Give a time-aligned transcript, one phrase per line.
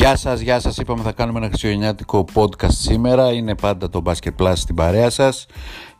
[0.00, 0.76] Γεια σας, γεια σας.
[0.76, 3.32] Είπαμε θα κάνουμε ένα χριστουγεννιάτικο podcast σήμερα.
[3.32, 5.46] Είναι πάντα το Basket Plus στην παρέα σας.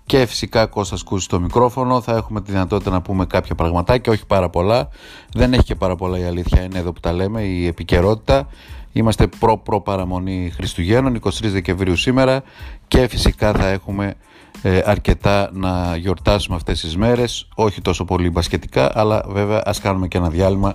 [0.06, 2.00] Και φυσικά Κώστας Κούση στο μικρόφωνο.
[2.00, 4.88] Θα έχουμε τη δυνατότητα να πούμε κάποια πραγματάκια, όχι πάρα πολλά.
[5.32, 8.49] Δεν έχει και πάρα πολλά η αλήθεια, είναι εδώ που τα λέμε, η επικαιρότητα.
[8.92, 12.42] Είμαστε προ-προ παραμονή Χριστουγέννων, 23 Δεκεμβρίου σήμερα
[12.88, 14.14] και φυσικά θα έχουμε
[14.62, 20.09] ε, αρκετά να γιορτάσουμε αυτές τις μέρες, όχι τόσο πολύ μπασκετικά, αλλά βέβαια ας κάνουμε
[20.09, 20.74] και ένα διάλειμμα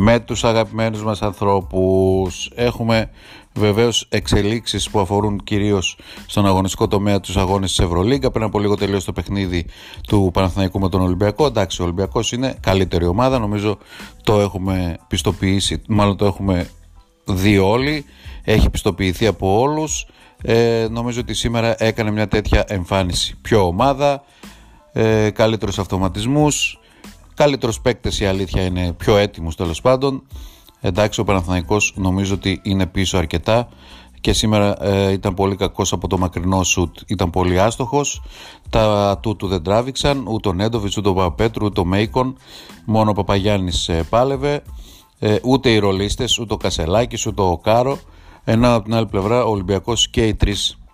[0.00, 2.50] με τους αγαπημένους μας ανθρώπους.
[2.54, 3.10] Έχουμε
[3.54, 8.30] βεβαίως εξελίξεις που αφορούν κυρίως στον αγωνιστικό τομέα τους αγώνες της Ευρωλίγκα.
[8.30, 9.66] Πριν από λίγο τελείωσε το παιχνίδι
[10.08, 11.46] του Παναθηναϊκού με τον Ολυμπιακό.
[11.46, 13.78] Εντάξει, ο Ολυμπιακός είναι καλύτερη ομάδα, νομίζω
[14.22, 16.68] το έχουμε πιστοποιήσει, μάλλον το έχουμε
[17.24, 18.04] δει όλοι,
[18.44, 20.06] έχει πιστοποιηθεί από όλους.
[20.42, 23.36] Ε, νομίζω ότι σήμερα έκανε μια τέτοια εμφάνιση.
[23.42, 24.22] Πιο ομάδα,
[24.92, 26.78] ε, καλύτερους αυτοματισμούς,
[27.38, 30.22] Καλύτερος παίκτες η αλήθεια είναι πιο έτοιμος τέλος πάντων.
[30.80, 33.68] Εντάξει, ο Παναθηναϊκός νομίζω ότι είναι πίσω αρκετά
[34.20, 36.98] και σήμερα ε, ήταν πολύ κακός από το μακρινό σουτ.
[37.06, 38.22] Ήταν πολύ άστοχος.
[38.70, 42.36] Τα του του δεν τράβηξαν ούτε ο Νέντοβιτς, ούτε ο Παπαπέτρου, ούτε ο Μέικον.
[42.84, 44.62] Μόνο ο Παπαγιάννης ε, πάλευε.
[45.18, 47.98] Ε, ούτε οι ρολίστες, ούτε ο Κασελάκης, ούτε ο Κάρο.
[48.44, 50.87] Ενώ από την άλλη πλευρά ο Ολυμπιακός και οι τρεις ε,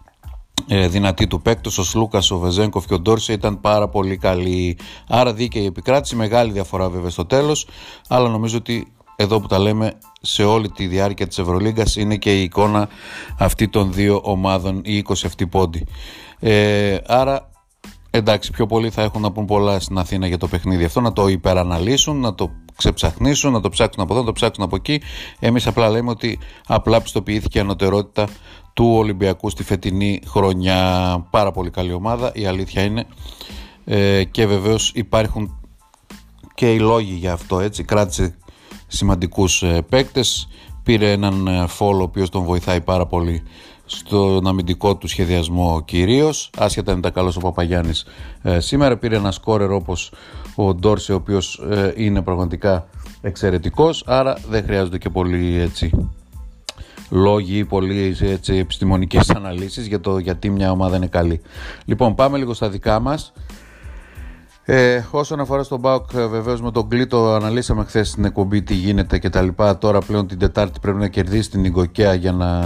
[0.67, 1.71] δυνατή του παίκτο.
[1.79, 4.79] Ο Σλούκας, ο Βεζέγκοφ και ο Ντόρσε ήταν πάρα πολύ καλοί.
[5.09, 6.17] Άρα δίκαιη επικράτηση.
[6.17, 7.67] Μεγάλη διαφορά βέβαια στο τέλος.
[8.09, 12.41] Αλλά νομίζω ότι εδώ που τα λέμε σε όλη τη διάρκεια της Ευρωλίγκας είναι και
[12.41, 12.89] η εικόνα
[13.39, 15.87] αυτή των δύο ομάδων οι 20 αυτοί πόντι.
[16.39, 17.51] Ε, άρα
[18.11, 21.13] εντάξει πιο πολλοί θα έχουν να πούν πολλά στην Αθήνα για το παιχνίδι αυτό να
[21.13, 25.01] το υπεραναλύσουν, να το ξεψαχνίσουν, να το ψάξουν από εδώ, να το ψάξουν από εκεί.
[25.39, 28.29] Εμείς απλά λέμε ότι απλά πιστοποιήθηκε η ανωτερότητα
[28.73, 31.27] του Ολυμπιακού στη φετινή χρονιά.
[31.31, 33.07] Πάρα πολύ καλή ομάδα, η αλήθεια είναι.
[33.85, 35.59] Ε, και βεβαίως υπάρχουν
[36.55, 37.85] και οι λόγοι για αυτό, έτσι.
[37.85, 38.37] Κράτησε
[38.87, 40.49] σημαντικούς ε, παίκτες,
[40.83, 43.43] πήρε έναν ε, φόλο ο οποίος τον βοηθάει πάρα πολύ
[43.87, 48.07] στον αμυντικό του σχεδιασμό κυρίως άσχετα είναι τα καλός ο Παπαγιάννης
[48.43, 50.13] ε, σήμερα πήρε ένα σκόρερ όπως
[50.55, 52.87] ο Ντόρσε ο οποίος ε, είναι πραγματικά
[53.21, 55.91] εξαιρετικός άρα δεν χρειάζονται και πολύ έτσι
[57.11, 61.41] λόγοι ή πολύ έτσι, επιστημονικές αναλύσεις για το γιατί μια ομάδα είναι καλή.
[61.85, 63.33] Λοιπόν, πάμε λίγο στα δικά μας.
[64.67, 68.75] Ε, όσον αφορά στον Μπάουκ, ε, βεβαίως με τον Κλήτο αναλύσαμε χθες στην εκπομπή τι
[68.75, 69.79] γίνεται και τα λοιπά.
[69.79, 72.59] Τώρα πλέον την Τετάρτη πρέπει να κερδίσει την Ιγκοκέα για να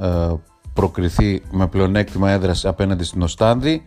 [0.00, 0.34] ε,
[0.78, 3.84] προκριθεί με πλεονέκτημα έδρας απέναντι στην Οστάνδη.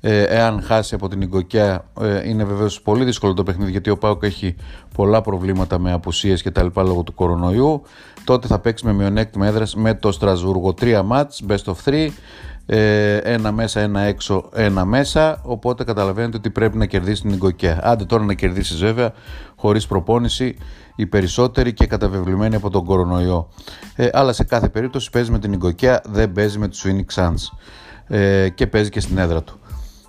[0.00, 3.98] Ε, εάν χάσει από την Ιγκοκέα, ε, είναι βεβαίως πολύ δύσκολο το παιχνίδι γιατί ο
[3.98, 4.54] Πάουκ έχει
[4.94, 7.82] πολλά προβλήματα με απουσίες και τα λοιπά λόγω του κορονοϊού.
[8.24, 10.74] Τότε θα παίξει με μειονέκτημα έδρας με το Στρασβούργο.
[10.74, 12.08] Τρία μάτς, best of three.
[12.66, 15.40] Ε, ένα μέσα, ένα έξω, ένα μέσα.
[15.42, 17.80] Οπότε καταλαβαίνετε ότι πρέπει να κερδίσει την Ιγκοκέα.
[17.82, 19.12] Άντε τώρα να κερδίσει βέβαια
[19.56, 20.56] χωρίς προπόνηση
[20.96, 23.48] οι περισσότεροι και καταβεβλημένοι από τον κορονοϊό.
[23.96, 27.56] Ε, αλλά σε κάθε περίπτωση παίζει με την Ιγκοκέα, δεν παίζει με τους Phoenix Suns.
[28.06, 29.58] Ε, και παίζει και στην έδρα του.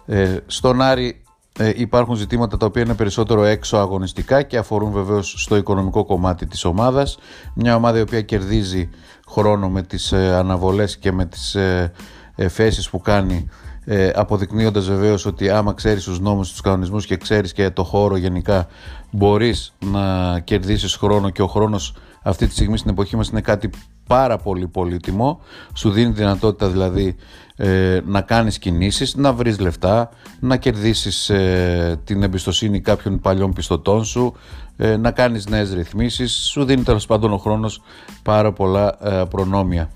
[0.06, 1.26] Ε, στον Άρη
[1.60, 6.46] ε, υπάρχουν ζητήματα τα οποία είναι περισσότερο έξω αγωνιστικά και αφορούν βεβαίως στο οικονομικό κομμάτι
[6.46, 7.18] της ομάδας.
[7.54, 8.90] Μια ομάδα η οποία κερδίζει
[9.28, 11.92] χρόνο με τις ε, αναβολές και με τις ε,
[12.36, 13.50] εφέσεις που κάνει
[13.86, 18.18] ε, αποδεικνύοντας βεβαίως ότι άμα ξέρεις τους νόμους, τους κανονισμούς και ξέρεις και το χώρο
[18.18, 18.68] γενικά
[19.12, 23.70] μπορείς να κερδίσεις χρόνο και ο χρόνος αυτή τη στιγμή στην εποχή μας είναι κάτι
[24.08, 25.40] πάρα πολύ πολύτιμο.
[25.74, 27.16] Σου δίνει δυνατότητα δηλαδή
[27.56, 30.10] ε, να κάνεις κινήσεις, να βρεις λεφτά
[30.40, 34.34] να κερδίσεις ε, την εμπιστοσύνη κάποιων παλιών πιστωτών σου
[34.78, 36.34] ε, να κάνεις νέες ρυθμίσεις.
[36.34, 37.82] Σου δίνει τέλος πάντων ο χρόνος
[38.24, 38.98] πάρα πολλά
[39.30, 39.90] προνόμια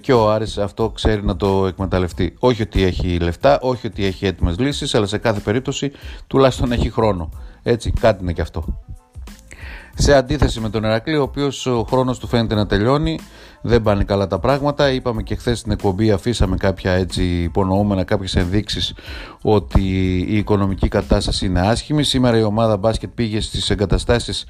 [0.00, 2.34] και ο Άρης αυτό ξέρει να το εκμεταλλευτεί.
[2.38, 5.92] Όχι ότι έχει λεφτά, όχι ότι έχει έτοιμες λύσεις αλλά σε κάθε περίπτωση
[6.26, 7.28] τουλάχιστον έχει χρόνο.
[7.62, 8.64] Έτσι κάτι είναι και αυτό
[9.94, 13.18] σε αντίθεση με τον Ερακλή, ο οποίος ο χρόνος του φαίνεται να τελειώνει,
[13.62, 14.90] δεν πάνε καλά τα πράγματα.
[14.90, 18.94] Είπαμε και χθες στην εκπομπή, αφήσαμε κάποια έτσι υπονοούμενα, κάποιες ενδείξεις
[19.42, 19.82] ότι
[20.28, 22.02] η οικονομική κατάσταση είναι άσχημη.
[22.02, 24.46] Σήμερα η ομάδα μπάσκετ πήγε στις εγκαταστάσεις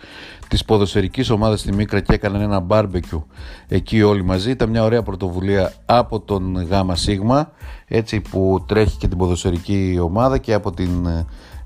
[0.49, 3.27] της ποδοσφαιρικής ομάδας στη Μίκρα και έκαναν ένα μπάρμπεκιου
[3.69, 4.51] εκεί όλοι μαζί.
[4.51, 7.53] Ήταν μια ωραία πρωτοβουλία από τον ΓΑΜΑ ΣΥΓΜΑ,
[7.87, 11.07] έτσι που τρέχει και την ποδοσφαιρική ομάδα και από την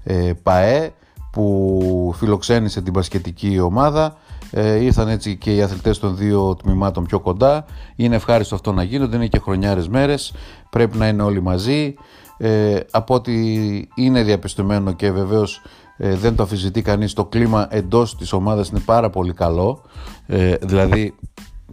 [0.02, 0.93] ε, ΠΑΕ
[1.34, 4.16] που φιλοξένησε την πασχετική ομάδα.
[4.50, 7.64] Ε, ήρθαν έτσι και οι αθλητές των δύο τμήματων πιο κοντά.
[7.96, 10.32] Είναι ευχάριστο αυτό να γίνονται, είναι και χρονιάρες μέρες.
[10.70, 11.94] Πρέπει να είναι όλοι μαζί.
[12.36, 15.62] Ε, από ότι είναι διαπιστωμένο και βεβαίως
[15.96, 19.82] ε, δεν το αφιζητεί κανείς το κλίμα εντός της ομάδας είναι πάρα πολύ καλό.
[20.26, 21.14] Ε, δηλαδή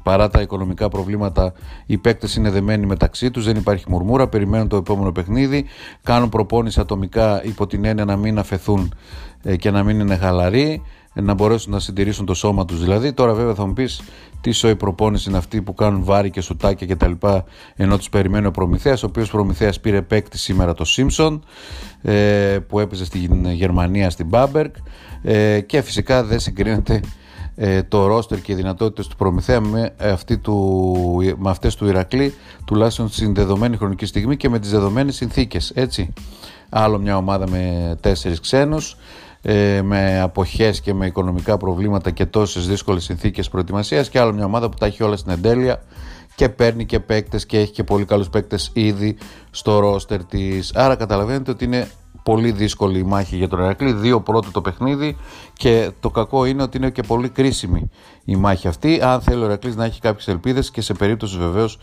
[0.04, 1.54] παρά τα οικονομικά προβλήματα
[1.86, 5.66] οι παίκτες είναι δεμένοι μεταξύ τους, δεν υπάρχει μουρμούρα, περιμένουν το επόμενο παιχνίδι,
[6.04, 8.94] κάνουν προπόνηση ατομικά υπό την έννοια να μην αφαιθούν
[9.44, 10.82] ε, και να μην είναι χαλαροί
[11.14, 13.14] να μπορέσουν να συντηρήσουν το σώμα τους δηλαδή.
[13.14, 14.02] Τώρα βέβαια θα μου πεις
[14.42, 17.44] τι σοϊ προπόνηση είναι αυτή που κάνουν βάρη και σουτάκια και τα λοιπά
[17.76, 21.44] ενώ τους περιμένει ο Προμηθέας ο οποίος Προμηθέας πήρε παίκτη σήμερα το Σίμψον
[22.02, 24.76] ε, που έπαιζε στη Γερμανία στην Μπάμπερκ
[25.22, 27.02] ε, και φυσικά δεν συγκρίνεται
[27.64, 32.34] ε, το ρόστερ και οι δυνατότητες του Προμηθέα με, αυτή του, με αυτές του Ηρακλή
[32.66, 36.14] τουλάχιστον στην δεδομένη χρονική στιγμή και με τις δεδομένες συνθήκες έτσι
[36.70, 38.98] άλλο μια ομάδα με τέσσερις ξένους
[39.42, 44.46] ε, με αποχές και με οικονομικά προβλήματα και τόσες δύσκολες συνθήκες προετοιμασίας και άλλο μια
[44.46, 45.82] ομάδα που τα έχει όλα στην εντέλεια
[46.36, 49.18] και παίρνει και παίκτες και έχει και πολύ καλούς παίκτες ήδη
[49.52, 50.76] στο ρόστερ της.
[50.76, 51.88] Άρα καταλαβαίνετε ότι είναι
[52.24, 53.94] πολύ δύσκολη η μάχη για τον Ερακλή.
[53.94, 55.18] Δύο πρώτο το παιχνίδι
[55.54, 57.90] και το κακό είναι ότι είναι και πολύ κρίσιμη
[58.26, 59.02] η μάχη αυτή.
[59.02, 61.80] Αν θέλει ο Ερακλής να έχει κάποιες ελπίδες και σε περίπτωση βεβαίως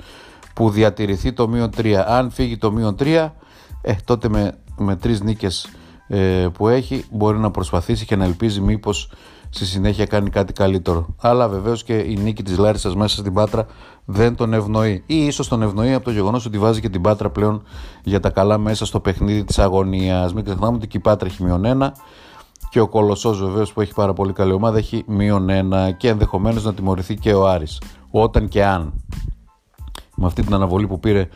[0.54, 1.92] που διατηρηθεί το μείον 3.
[2.06, 3.30] Αν φύγει το μείον 3,
[3.82, 5.68] ε, τότε με, με τρεις νίκες
[6.08, 9.10] ε, που έχει μπορεί να προσπαθήσει και να ελπίζει μήπως
[9.50, 11.06] στη συνέχεια κάνει κάτι καλύτερο.
[11.20, 13.66] Αλλά βεβαίως και η νίκη της Λάρισας μέσα στην Πάτρα
[14.04, 15.02] δεν τον ευνοεί.
[15.06, 17.62] Ή ίσως τον ευνοεί από το γεγονός ότι βάζει και την Πάτρα πλέον
[18.02, 20.34] για τα καλά μέσα στο παιχνίδι της αγωνίας.
[20.34, 21.94] Μην ξεχνάμε ότι και η Πάτρα έχει μείον ένα
[22.70, 26.64] και ο Κολοσσός βεβαίως που έχει πάρα πολύ καλή ομάδα έχει μείον ένα και ενδεχομένως
[26.64, 27.80] να τιμωρηθεί και ο Άρης.
[28.10, 28.92] Όταν και αν.
[30.14, 31.28] Με αυτή την αναβολή που πήρε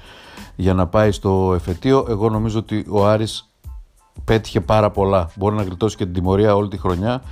[0.57, 3.53] για να πάει στο εφετείο, εγώ νομίζω ότι ο Άρης
[4.25, 5.31] πέτυχε πάρα πολλά.
[5.37, 7.23] Μπορεί να γλιτώσει και την τιμωρία όλη τη χρονιά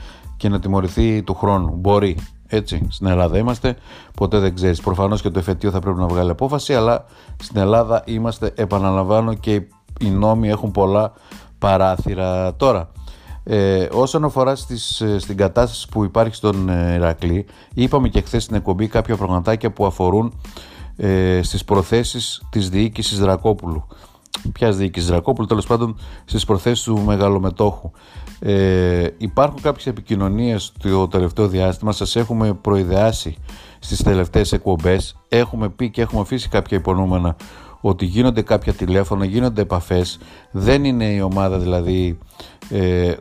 [0.41, 1.77] και να τιμωρηθεί του χρόνου.
[1.77, 2.17] Μπορεί.
[2.47, 3.77] Έτσι, στην Ελλάδα είμαστε,
[4.17, 4.81] ποτέ δεν ξέρεις.
[4.81, 7.05] Προφανώς και το εφετείο θα πρέπει να βγάλει απόφαση, αλλά
[7.43, 9.53] στην Ελλάδα είμαστε, επαναλαμβάνω, και
[10.01, 11.13] οι νόμοι έχουν πολλά
[11.59, 12.55] παράθυρα.
[12.55, 12.91] Τώρα,
[13.45, 18.43] ε, όσον αφορά στις, ε, στην κατάσταση που υπάρχει στον ε, Ηρακλή, είπαμε και χθες
[18.43, 20.41] στην εκπομπή κάποια πραγματάκια που αφορούν
[20.97, 23.87] ε, στις προθέσεις της διοίκησης Δρακόπουλου
[24.53, 27.91] ποια διοίκηση Δρακόπουλου, τέλος πάντων στις προθέσεις του μεγαλομετόχου.
[28.38, 33.37] Ε, υπάρχουν κάποιες επικοινωνίες το τελευταίο διάστημα, σας έχουμε προειδεάσει
[33.79, 35.17] στις τελευταίες εκπομπές.
[35.29, 37.37] Έχουμε πει και έχουμε αφήσει κάποια υπονούμενα
[37.81, 40.19] ότι γίνονται κάποια τηλέφωνα, γίνονται επαφές.
[40.50, 42.19] Δεν είναι η ομάδα δηλαδή,
[42.71, 43.12] ε,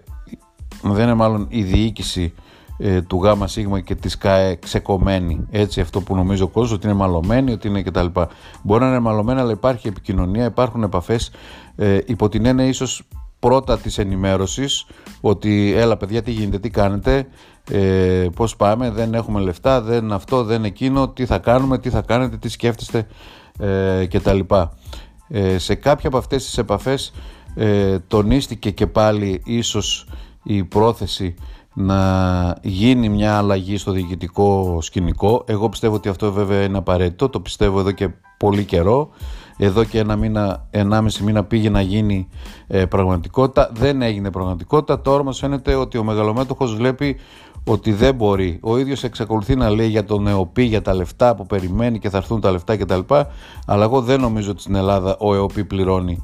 [0.81, 2.33] δεν είναι μάλλον η διοίκηση
[2.81, 5.47] ε, του ΓΑΜΑ ΣΥΓΜΑ και της ΚΑΕ ξεκομμένη.
[5.51, 8.05] Έτσι, αυτό που νομίζω ο κόσμος ότι είναι μαλωμένη, ότι είναι κτλ.
[8.61, 11.31] Μπορεί να είναι μαλωμένη, αλλά υπάρχει επικοινωνία, υπάρχουν επαφές.
[11.75, 13.03] Ε, υπό την έννοια ίσως
[13.39, 14.85] πρώτα της ενημέρωσης
[15.21, 17.27] ότι έλα παιδιά τι γίνεται, τι κάνετε
[17.71, 22.01] ε, πώς πάμε, δεν έχουμε λεφτά δεν αυτό, δεν εκείνο, τι θα κάνουμε τι θα
[22.01, 23.07] κάνετε, τι σκέφτεστε
[23.59, 24.39] ε, κτλ.
[25.27, 27.13] Ε, σε κάποια από αυτές τις επαφές
[27.55, 30.07] ε, τονίστηκε και πάλι ίσως
[30.43, 31.35] η πρόθεση
[31.79, 35.43] να γίνει μια αλλαγή στο διοικητικό σκηνικό.
[35.47, 39.09] Εγώ πιστεύω ότι αυτό βέβαια είναι απαραίτητο, το πιστεύω εδώ και πολύ καιρό.
[39.57, 42.27] Εδώ και ένα μήνα, ενάμιση μήνα πήγε να γίνει
[42.67, 43.69] ε, πραγματικότητα.
[43.73, 45.01] Δεν έγινε πραγματικότητα.
[45.01, 47.17] Τώρα μας φαίνεται ότι ο μεγαλομέτωχος βλέπει
[47.63, 48.59] ότι δεν μπορεί.
[48.61, 52.17] Ο ίδιος εξακολουθεί να λέει για τον ΕΟΠΗ, για τα λεφτά που περιμένει και θα
[52.17, 52.99] έρθουν τα λεφτά κτλ.
[53.65, 56.23] Αλλά εγώ δεν νομίζω ότι στην Ελλάδα ο ΕΟΠΗ πληρώνει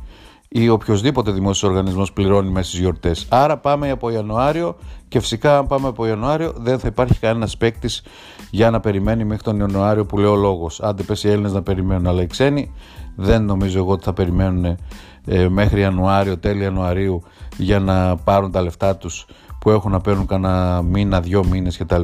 [0.57, 3.25] ή οποιοδήποτε δημόσιος οργανισμός πληρώνει μέσα στις γιορτές.
[3.29, 4.75] Άρα πάμε από Ιανουάριο
[5.07, 8.03] και φυσικά αν πάμε από Ιανουάριο δεν θα υπάρχει κανένας παίκτης
[8.51, 10.81] για να περιμένει μέχρι τον Ιανουάριο που λέει ο λόγος.
[10.81, 12.73] Άντε πες οι Έλληνες να περιμένουν, αλλά οι ξένοι
[13.15, 14.77] δεν νομίζω εγώ ότι θα περιμένουν
[15.25, 17.23] ε, μέχρι Ιανουάριο, τέλη Ιανουαρίου
[17.57, 19.25] για να πάρουν τα λεφτά τους
[19.59, 22.01] που έχουν να παίρνουν κανένα μήνα, δυο μήνες κτλ.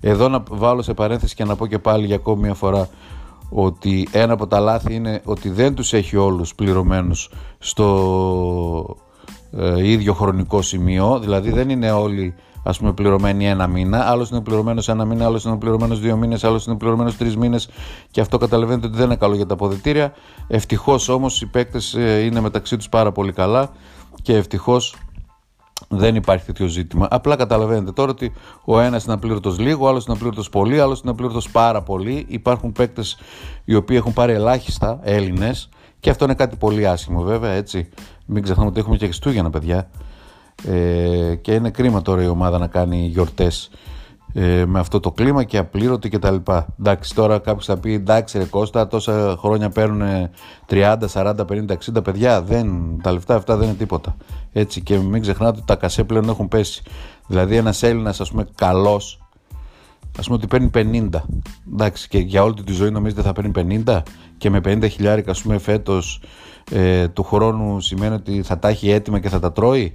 [0.00, 2.88] Εδώ να βάλω σε παρένθεση και να πω και πάλι για ακόμη μια φορά
[3.50, 8.96] ότι ένα από τα λάθη είναι ότι δεν τους έχει όλους πληρωμένους στο
[9.50, 11.18] ε, ίδιο χρονικό σημείο.
[11.18, 13.98] Δηλαδή δεν είναι όλοι ας πούμε πληρωμένοι ένα μήνα.
[13.98, 17.68] Άλλος είναι πληρωμένος ένα μήνα, άλλος είναι πληρωμένος δύο μήνες άλλος είναι πληρωμένος τρεις μήνες.
[18.10, 20.12] Και αυτό καταλαβαίνετε ότι δεν είναι καλό για τα αποδητήρια.
[20.48, 23.70] Ευτυχώς όμως οι παίκτες ε, είναι μεταξύ τους πάρα πολύ καλά.
[24.22, 24.96] Και ευτυχώς
[25.88, 27.08] δεν υπάρχει τέτοιο ζήτημα.
[27.10, 28.32] Απλά καταλαβαίνετε τώρα ότι
[28.64, 31.82] ο ένας είναι απλήρωτος λίγο, ο άλλος είναι απλήρωτος πολύ, ο άλλος είναι απλήρωτος πάρα
[31.82, 32.24] πολύ.
[32.28, 33.18] Υπάρχουν παίκτες
[33.64, 35.68] οι οποίοι έχουν πάρει ελάχιστα Έλληνες
[36.00, 37.50] και αυτό είναι κάτι πολύ άσχημο βέβαια.
[37.50, 37.88] Έτσι.
[38.26, 39.90] Μην ξεχνάμε ότι έχουμε και Χριστούγεννα, παιδιά.
[40.68, 43.70] Ε, και είναι κρίμα τώρα η ομάδα να κάνει γιορτές
[44.38, 46.34] ε, με αυτό το κλίμα και απλήρωτη κτλ.
[46.78, 50.28] Εντάξει, τώρα κάποιος θα πει εντάξει, ρε Κώστα, τόσα χρόνια παίρνουν
[50.68, 52.42] 30, 40, 50, 60 παιδιά.
[52.42, 54.16] Δεν, τα λεφτά αυτά δεν είναι τίποτα.
[54.52, 56.82] Έτσι, και μην ξεχνάτε ότι τα κασέ πλέον έχουν πέσει.
[57.26, 59.22] Δηλαδή, ένας Έλληνας, ας πούμε, καλός,
[60.18, 60.70] ας πούμε ότι παίρνει
[61.10, 61.22] 50.
[61.72, 64.02] Εντάξει, και για όλη τη ζωή νομίζετε θα παίρνει 50
[64.38, 66.22] και με 50 χιλιάρικα, ας πούμε, φέτος
[66.70, 69.92] ε, του χρόνου σημαίνει ότι θα τα έχει έτοιμα και θα τα τρώει;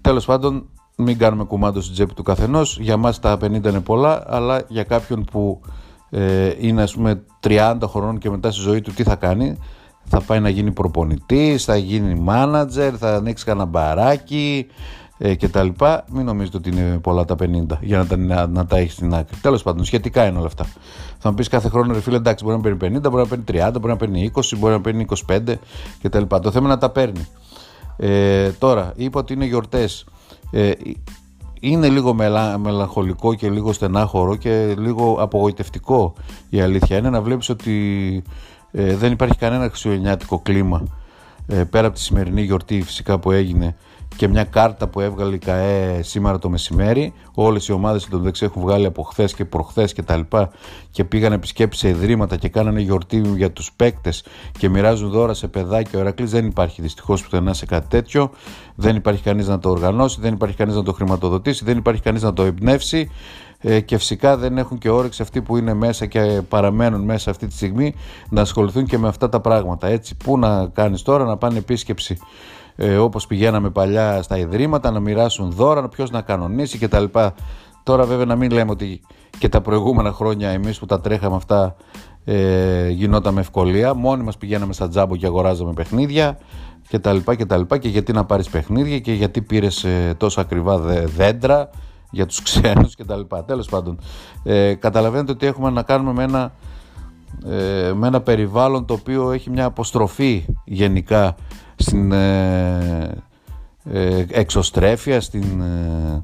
[0.00, 2.78] Τέλος πάντων, μην κάνουμε κουμάντο στην τσέπη του καθενός.
[2.80, 5.60] Για μας τα 50 είναι πολλά, αλλά για κάποιον που
[6.10, 9.56] ε, είναι ας πούμε 30 χρονών και μετά στη ζωή του τι θα κάνει;
[10.04, 14.66] Θα πάει να γίνει προπονητής, θα γίνει μάνατζερ, θα ανοίξει κανένα μπαράκι
[15.18, 16.04] ε, και τα λοιπά.
[16.10, 17.46] Μην νομίζετε ότι είναι πολλά τα 50
[17.80, 19.36] για να τα, να, να τα έχεις στην άκρη.
[19.36, 20.66] Τέλος πάντων, σχετικά είναι όλα αυτά.
[21.18, 23.44] Θα μου πεις κάθε χρόνο, ρε φίλε, εντάξει, μπορεί να παίρνει 50, μπορεί να παίρνει
[23.48, 25.40] 30, μπορεί να παίρνει 20, μπορεί να παίρνει 25
[26.02, 26.22] κτλ.
[26.22, 27.26] Το θέμα είναι να τα παίρνει.
[27.96, 30.04] Ε, τώρα, είπα ότι είναι γιορτές.
[30.50, 30.70] Ε,
[31.60, 36.14] είναι λίγο μελα, μελαγχολικό και λίγο στενάχωρο και λίγο απογοητευτικό
[36.50, 38.22] η αλήθεια είναι να βλέπεις ότι
[38.70, 40.82] ε, δεν υπάρχει κανένα χριστουγεννιάτικο κλίμα
[41.46, 43.76] ε, πέρα από τη σημερινή γιορτή φυσικά που έγινε
[44.16, 47.12] και μια κάρτα που έβγαλε η ΚαΕ σήμερα το μεσημέρι.
[47.34, 50.50] Όλες οι ομάδες των έχουν βγάλει από χθες και προχθές και τα λοιπά
[50.90, 54.24] και πήγαν επισκέψει σε ιδρύματα και κάνανε γιορτή για τους παίκτες
[54.58, 55.98] και μοιράζουν δώρα σε παιδάκια.
[55.98, 58.30] Ο Ερακλής δεν υπάρχει δυστυχώς πουθενά σε κάτι τέτοιο.
[58.74, 62.22] Δεν υπάρχει κανείς να το οργανώσει, δεν υπάρχει κανείς να το χρηματοδοτήσει, δεν υπάρχει κανείς
[62.22, 63.10] να το εμπνεύσει
[63.58, 67.46] ε, και φυσικά δεν έχουν και όρεξη αυτοί που είναι μέσα και παραμένουν μέσα αυτή
[67.46, 67.94] τη στιγμή
[68.28, 69.86] να ασχοληθούν και με αυτά τα πράγματα.
[69.86, 72.18] Έτσι, πού να κάνεις τώρα να πάνε επίσκεψη
[72.76, 77.04] ε, όπως πηγαίναμε παλιά στα ιδρύματα να μοιράσουν δώρα, ποιος να κανονίσει κτλ.
[77.82, 79.00] Τώρα βέβαια να μην λέμε ότι
[79.38, 81.76] και τα προηγούμενα χρόνια εμείς που τα τρέχαμε αυτά
[82.24, 83.94] ε, γινόταν με ευκολία.
[83.94, 86.38] Μόνοι μας πηγαίναμε στα τζάμπο και αγοράζαμε παιχνίδια
[86.88, 90.14] και τα λοιπά και τα λοιπά και γιατί να πάρεις παιχνίδια και γιατί πήρες ε,
[90.16, 90.78] τόσο ακριβά
[91.16, 91.70] δέντρα
[92.10, 93.44] για τους ξένους και τα λοιπά.
[93.44, 93.98] Τέλος πάντων,
[94.42, 96.52] ε, καταλαβαίνετε ότι έχουμε να κάνουμε με ένα,
[97.46, 101.34] ε, με ένα περιβάλλον το οποίο έχει μια αποστροφή γενικά
[101.76, 103.22] στην ε,
[103.84, 106.22] ε, εξωστρέφεια, στην, ε,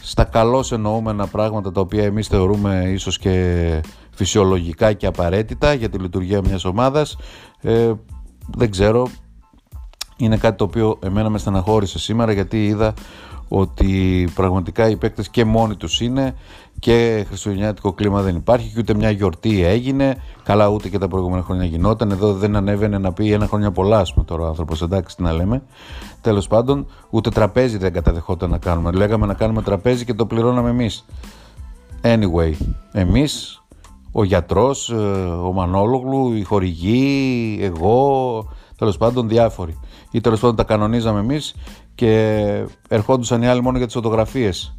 [0.00, 3.80] στα καλώς εννοούμενα πράγματα τα οποία εμείς θεωρούμε ίσως και
[4.14, 7.16] φυσιολογικά και απαραίτητα για τη λειτουργία μιας ομάδας.
[8.56, 9.08] δεν ξέρω,
[10.16, 12.94] είναι κάτι το οποίο εμένα με στεναχώρησε σήμερα γιατί είδα
[13.48, 16.34] ότι πραγματικά οι παίκτες και μόνοι τους είναι
[16.78, 20.16] και χριστουγεννιάτικο κλίμα δεν υπάρχει και ούτε μια γιορτή έγινε.
[20.42, 22.10] Καλά ούτε και τα προηγούμενα χρόνια γινόταν.
[22.10, 24.82] Εδώ δεν ανέβαινε να πει ένα χρόνια πολλά ας πούμε τώρα ο άνθρωπος.
[24.82, 25.62] Εντάξει τι να λέμε.
[26.20, 28.92] Τέλος πάντων ούτε τραπέζι δεν καταδεχόταν να κάνουμε.
[28.92, 31.04] Λέγαμε να κάνουμε τραπέζι και το πληρώναμε εμείς.
[32.02, 32.52] Anyway
[32.92, 33.62] εμείς
[34.16, 34.94] ο γιατρός, ε,
[35.44, 38.48] ο Μανόλογλου, η χορηγή, εγώ,
[38.78, 39.78] τέλος πάντων διάφοροι.
[40.10, 41.54] Ή τέλος πάντων τα κανονίζαμε εμείς
[41.94, 44.76] και ερχόντουσαν οι άλλοι μόνο για τις φωτογραφίες.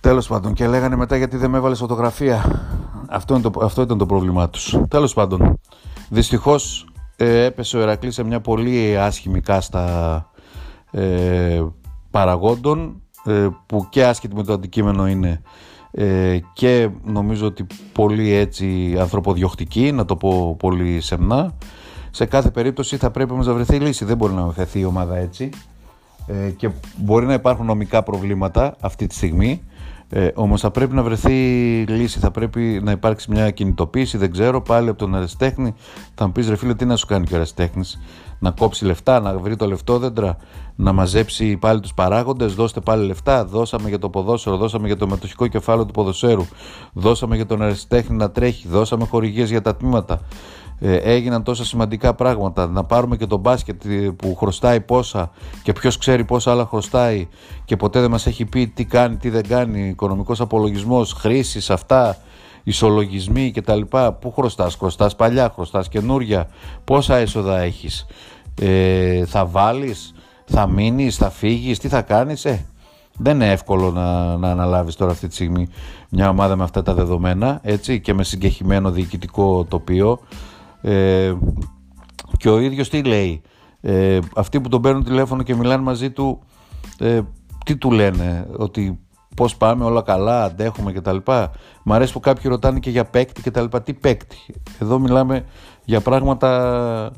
[0.00, 2.44] Τέλος πάντων, και λέγανε μετά γιατί δεν με έβαλε φωτογραφία.
[3.08, 4.78] Αυτό, το, αυτό ήταν το πρόβλημά τους.
[4.88, 5.60] Τέλος πάντων,
[6.08, 10.30] δυστυχώς ε, έπεσε ο Ερακλής σε μια πολύ άσχημη κάστα
[10.90, 11.62] ε,
[12.10, 15.42] παραγόντων ε, που και άσχετη με το αντικείμενο είναι
[15.90, 21.54] ε, και νομίζω ότι πολύ έτσι ανθρωποδιοχτική, να το πω πολύ σεμνά.
[22.10, 24.04] Σε κάθε περίπτωση θα πρέπει όμως να βρεθεί λύση.
[24.04, 25.50] Δεν μπορεί να βρεθεί η ομάδα έτσι.
[26.26, 29.62] Ε, και μπορεί να υπάρχουν νομικά προβλήματα αυτή τη στιγμή.
[30.12, 31.32] Ε, Όμως θα πρέπει να βρεθεί
[31.88, 34.16] λύση, θα πρέπει να υπάρξει μια κινητοποίηση.
[34.18, 35.74] Δεν ξέρω, πάλι από τον αριστέχνη
[36.14, 38.00] θα μου πεις ρε φίλε, τι να σου κάνει και ο αριστέχνης,
[38.38, 40.36] να κόψει λεφτά, να βρει το λεφτόδεντρα,
[40.76, 43.44] να μαζέψει πάλι τους παράγοντες, δώστε πάλι λεφτά.
[43.44, 46.46] Δώσαμε για το ποδόσφαιρο, δώσαμε για το μετοχικό κεφάλαιο του ποδοσφαίρου,
[46.92, 52.14] δώσαμε για τον αριστέχνη να τρέχει, δώσαμε χορηγίες για τα τμήματα ε, έγιναν τόσα σημαντικά
[52.14, 52.66] πράγματα.
[52.66, 55.30] Να πάρουμε και το μπάσκετ ε, που χρωστάει πόσα
[55.62, 57.28] και ποιος ξέρει πόσα άλλα χρωστάει
[57.64, 62.16] και ποτέ δεν μας έχει πει τι κάνει, τι δεν κάνει, οικονομικός απολογισμός, χρήσεις, αυτά,
[62.62, 63.80] ισολογισμοί κτλ.
[64.20, 66.48] Πού χρωστάς, χρωστάς παλιά, χρωστάς καινούρια,
[66.84, 68.06] πόσα έσοδα έχεις,
[68.60, 72.64] ε, θα βάλεις, θα μείνεις, θα φύγεις, τι θα κάνεις, ε,
[73.18, 75.68] δεν είναι εύκολο να, να αναλάβεις τώρα αυτή τη στιγμή
[76.08, 80.20] μια ομάδα με αυτά τα δεδομένα έτσι, και με συγκεχημένο διοικητικό τοπίο
[80.80, 81.32] ε,
[82.36, 83.42] και ο ίδιος τι λέει;
[83.80, 86.42] Ε, αυτοί που τον παίρνουν τηλέφωνο και μιλάνε μαζί του,
[86.98, 87.20] ε,
[87.64, 88.98] τι του λένε, ότι
[89.36, 91.16] πώς πάμε, όλα καλά, αντέχουμε κτλ.
[91.82, 93.64] Μ' αρέσει που κάποιοι ρωτάνε και για παίκτη κτλ.
[93.84, 94.36] Τι παίκτη;
[94.78, 95.44] Εδώ μιλάμε
[95.84, 97.12] για πράγματα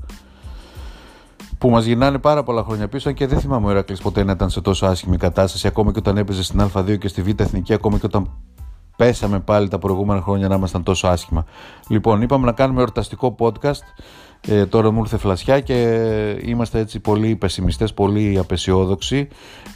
[1.59, 4.51] που μας γυρνάνε πάρα πολλά χρόνια πίσω και δεν θυμάμαι ο Ερακλής ποτέ να ήταν
[4.51, 7.99] σε τόσο άσχημη κατάσταση ακόμα και όταν έπαιζε στην Α2 και στη Β' Εθνική ακόμα
[7.99, 8.31] και όταν
[9.03, 11.45] πέσαμε πάλι τα προηγούμενα χρόνια να ήμασταν τόσο άσχημα.
[11.89, 13.83] Λοιπόν, είπαμε να κάνουμε εορταστικό podcast.
[14.49, 15.77] Ε, τώρα μου ήρθε φλασιά και
[16.43, 19.29] είμαστε έτσι πολύ πεσημιστές, πολύ απεσιόδοξοι,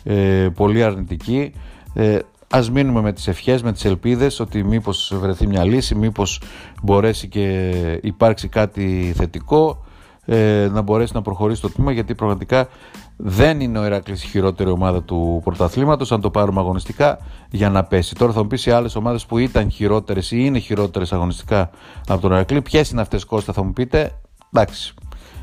[0.04, 1.52] ε, πολύ αρνητικοί.
[1.95, 2.18] Ε,
[2.50, 6.40] ας μείνουμε με τις ευχές, με τις ελπίδες ότι μήπως βρεθεί μια λύση, μήπως
[6.83, 7.71] μπορέσει και
[8.02, 9.86] υπάρξει κάτι θετικό
[10.26, 12.68] ε, να μπορέσει να προχωρήσει το τμήμα γιατί πραγματικά
[13.16, 17.18] δεν είναι ο Ηράκλης η χειρότερη ομάδα του πρωταθλήματος αν το πάρουμε αγωνιστικά
[17.50, 18.14] για να πέσει.
[18.14, 21.71] Τώρα θα μου πεις οι άλλες ομάδες που ήταν χειρότερες ή είναι χειρότερες αγωνιστικά
[22.09, 22.62] από τον Ηρακλή.
[22.62, 24.12] Ποιες είναι αυτές Κώστα θα μου πείτε.
[24.52, 24.95] Εντάξει.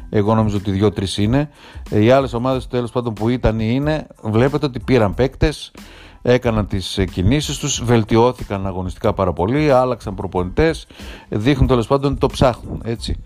[0.09, 1.49] Εγώ νομίζω ότι δύο-τρεις είναι.
[1.89, 5.71] Ε, οι άλλες ομάδες τέλος πάντων που ήταν ή είναι, βλέπετε ότι πήραν παίκτες,
[6.21, 10.87] έκαναν τις κινήσεις τους, βελτιώθηκαν αγωνιστικά πάρα πολύ, άλλαξαν προπονητές,
[11.29, 13.23] δείχνουν τέλος πάντων το ψάχνουν, έτσι.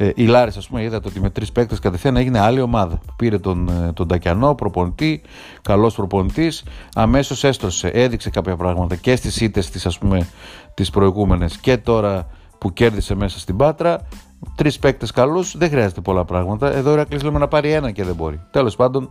[0.00, 3.00] Ε, η Λάρης ας πούμε είδατε ότι με τρεις παίκτες κατευθείαν έγινε άλλη ομάδα.
[3.16, 5.22] Πήρε τον, ε, τον Τακιανό, προπονητή,
[5.62, 6.64] καλός προπονητής,
[6.94, 10.26] αμέσως έστρωσε, έδειξε κάποια πράγματα και στις ήττες της ας πούμε
[10.74, 12.26] τις προηγούμενες και τώρα
[12.58, 14.06] που κέρδισε μέσα στην Πάτρα.
[14.54, 16.72] Τρεις παίκτες καλούς, δεν χρειάζεται πολλά πράγματα.
[16.72, 18.40] Εδώ ο Ηρακλής λέμε να πάρει ένα και δεν μπορεί.
[18.50, 19.10] Τέλος πάντων,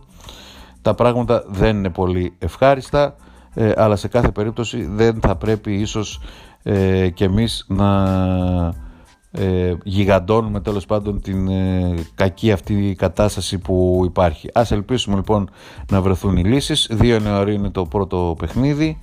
[0.82, 3.14] τα πράγματα δεν είναι πολύ ευχάριστα,
[3.54, 6.20] ε, αλλά σε κάθε περίπτωση δεν θα πρέπει ίσως
[6.62, 8.88] ε, και εμείς να
[9.32, 14.50] ε, γιγαντώνουμε τέλος πάντων την ε, κακή αυτή κατάσταση που υπάρχει.
[14.54, 15.50] Ας ελπίσουμε λοιπόν
[15.90, 16.90] να βρεθούν οι λύσεις.
[17.00, 18.98] 2 Ιανουαρίου είναι το πρώτο παιχνίδι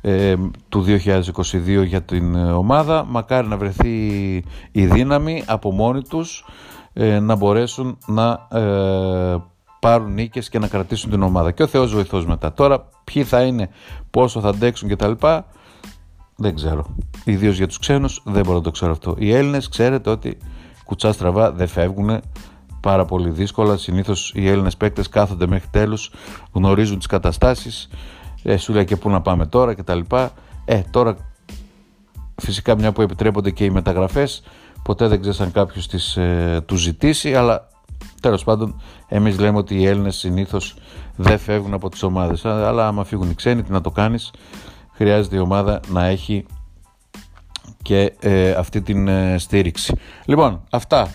[0.00, 0.34] ε,
[0.68, 3.04] του 2022 για την ομάδα.
[3.04, 3.96] Μακάρι να βρεθεί
[4.72, 6.44] η δύναμη από μόνοι τους
[7.20, 8.48] να μπορέσουν να
[9.80, 11.50] πάρουν νίκες και να κρατήσουν την ομάδα.
[11.50, 12.52] Και ο Θεός βοηθός μετά.
[12.52, 13.68] Τώρα ποιοι θα είναι,
[14.10, 15.12] πόσο θα αντέξουν κτλ.
[16.40, 16.86] Δεν ξέρω.
[17.24, 19.14] Ιδίως για τους ξένους δεν μπορώ να το ξέρω αυτό.
[19.18, 20.38] Οι Έλληνες ξέρετε ότι
[20.84, 22.20] κουτσά στραβά δεν φεύγουν
[22.80, 23.76] πάρα πολύ δύσκολα.
[23.76, 26.10] Συνήθως οι Έλληνες παίκτες κάθονται μέχρι τέλους,
[26.52, 27.88] γνωρίζουν τις καταστάσεις,
[28.42, 30.00] ε, σου λέει και πού να πάμε τώρα κτλ.
[30.64, 31.16] Ε, τώρα
[32.34, 34.42] φυσικά μια που επιτρέπονται και οι μεταγραφές,
[34.82, 37.68] ποτέ δεν ξέρεις αν κάποιος τις, ε, τους ζητήσει, αλλά
[38.20, 40.76] Τέλος πάντων, εμείς λέμε ότι οι Έλληνες συνήθως
[41.16, 42.44] δεν φεύγουν από τις ομάδες.
[42.44, 44.30] Αλλά άμα φύγουν οι ξένοι, τι να το κάνεις,
[44.98, 46.46] χρειάζεται η ομάδα να έχει
[47.82, 49.94] και ε, αυτή την ε, στήριξη.
[50.24, 51.14] Λοιπόν, αυτά.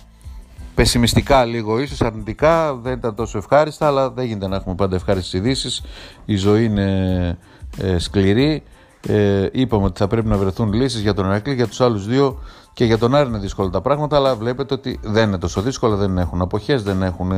[0.76, 5.34] Πεσημιστικά λίγο ίσως, αρνητικά, δεν ήταν τόσο ευχάριστα, αλλά δεν γίνεται να έχουμε πάντα ευχάριστες
[5.34, 5.84] ειδήσεις.
[6.26, 7.38] Η ζωή είναι
[7.78, 8.64] ε, σκληρή.
[9.08, 12.40] Ε, είπαμε ότι θα πρέπει να βρεθούν λύσεις για τον Ερακλή, για τους άλλους δύο
[12.74, 15.96] και για τον Άρη είναι δύσκολα τα πράγματα, αλλά βλέπετε ότι δεν είναι τόσο δύσκολα,
[15.96, 17.32] δεν έχουν αποχές, δεν έχουν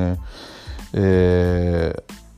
[0.92, 1.90] ε,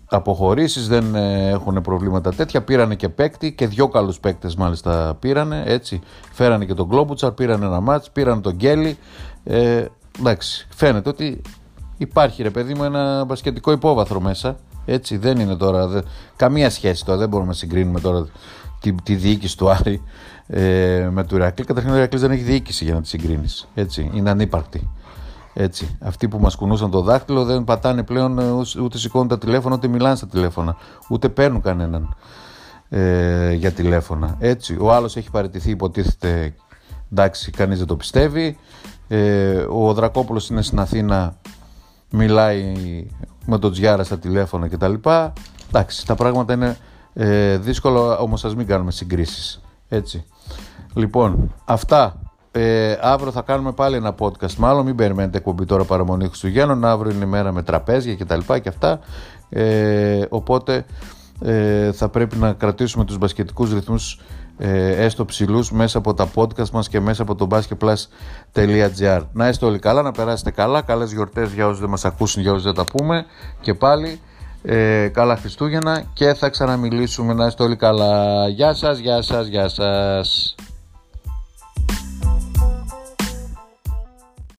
[0.09, 2.61] αποχωρήσεις, δεν έχουν προβλήματα τέτοια.
[2.61, 6.01] Πήρανε και παίκτη και δυο καλούς παίκτες μάλιστα πήρανε, έτσι.
[6.31, 8.97] Φέρανε και τον Κλόμπουτσαρ, πήρανε ένα μάτς, πήρανε τον Γκέλι.
[9.43, 9.85] Ε,
[10.19, 11.41] εντάξει, φαίνεται ότι
[11.97, 14.55] υπάρχει ρε παιδί μου ένα μπασκετικό υπόβαθρο μέσα.
[14.85, 16.01] Έτσι, δεν είναι τώρα, δε,
[16.35, 18.27] καμία σχέση τώρα, δεν μπορούμε να συγκρίνουμε τώρα
[18.79, 20.01] τη, τη διοίκηση του Άρη
[20.47, 21.65] ε, με του Ηρακλή.
[21.65, 23.67] Καταρχήν ο Ηρακλής δεν έχει διοίκηση για να τη συγκρίνεις.
[23.75, 24.89] Έτσι, είναι ανύπαρκτη.
[25.59, 25.97] Έτσι.
[25.99, 29.87] Αυτοί που μας κουνούσαν το δάχτυλο δεν πατάνε πλέον ε, ούτε σηκώνουν τα τηλέφωνα ούτε
[29.87, 30.75] μιλάνε στα τηλέφωνα.
[31.09, 32.15] Ούτε παίρνουν κανέναν
[32.89, 34.35] ε, για τηλέφωνα.
[34.39, 34.77] Έτσι.
[34.79, 36.53] Ο άλλος έχει παραιτηθεί, υποτίθεται.
[37.11, 38.57] Εντάξει, κανείς δεν το πιστεύει.
[39.07, 41.37] Ε, ο Δρακόπουλος είναι στην Αθήνα,
[42.09, 42.73] μιλάει
[43.45, 44.93] με τον Τζιάρα στα τηλέφωνα κτλ.
[45.67, 46.77] Εντάξει, τα πράγματα είναι
[47.13, 49.61] ε, δύσκολο, όμως ας μην κάνουμε συγκρίσεις.
[49.89, 50.25] Έτσι.
[50.93, 52.26] Λοιπόν, αυτά.
[52.51, 54.55] Ε, αύριο θα κάνουμε πάλι ένα podcast.
[54.57, 56.85] Μάλλον μην περιμένετε εκπομπή τώρα παραμονή Χριστουγέννων.
[56.85, 58.99] Αύριο είναι η μέρα με τραπέζια και τα λοιπά και αυτά.
[59.49, 60.85] Ε, οπότε
[61.41, 64.19] ε, θα πρέπει να κρατήσουμε τους μπασκετικούς ρυθμούς
[64.57, 69.65] ε, έστω ψηλούς μέσα από τα podcast μας και μέσα από το basketplus.gr Να είστε
[69.65, 72.73] όλοι καλά, να περάσετε καλά, καλές γιορτές για όσους δεν μας ακούσουν, για όσους δεν
[72.73, 73.25] τα πούμε
[73.61, 74.19] και πάλι
[74.63, 78.47] ε, καλά Χριστούγεννα και θα ξαναμιλήσουμε να είστε όλοι καλά.
[78.47, 80.55] Γεια σας, γεια σας, γεια σας.